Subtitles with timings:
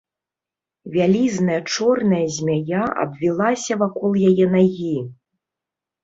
[0.93, 4.95] Вялізная чорная змяя абвілася вакол яе нагі.